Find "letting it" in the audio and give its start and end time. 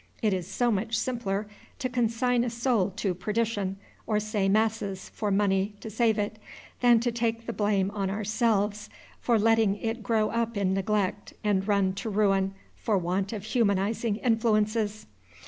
9.37-10.01